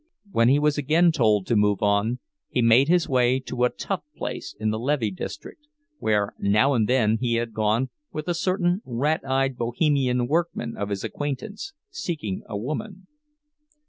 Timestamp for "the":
4.71-4.79